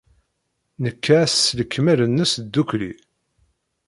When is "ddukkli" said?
2.43-2.91